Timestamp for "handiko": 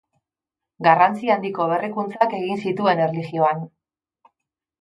1.33-1.67